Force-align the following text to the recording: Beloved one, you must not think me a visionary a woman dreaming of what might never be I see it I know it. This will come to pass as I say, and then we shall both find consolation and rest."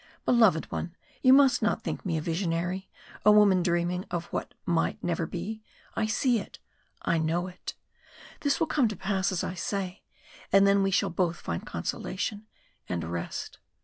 Beloved 0.25 0.71
one, 0.71 0.95
you 1.21 1.31
must 1.31 1.61
not 1.61 1.83
think 1.83 2.03
me 2.03 2.17
a 2.17 2.21
visionary 2.21 2.89
a 3.23 3.31
woman 3.31 3.61
dreaming 3.61 4.03
of 4.09 4.25
what 4.33 4.55
might 4.65 4.97
never 5.03 5.27
be 5.27 5.61
I 5.95 6.07
see 6.07 6.39
it 6.39 6.57
I 7.03 7.19
know 7.19 7.45
it. 7.45 7.75
This 8.39 8.59
will 8.59 8.65
come 8.65 8.87
to 8.87 8.95
pass 8.95 9.31
as 9.31 9.43
I 9.43 9.53
say, 9.53 10.01
and 10.51 10.65
then 10.65 10.81
we 10.81 10.89
shall 10.89 11.11
both 11.11 11.37
find 11.41 11.67
consolation 11.67 12.47
and 12.89 13.03
rest." 13.03 13.59